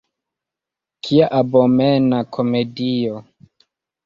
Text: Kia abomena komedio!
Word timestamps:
Kia 1.07 1.27
abomena 1.39 2.23
komedio! 2.39 3.23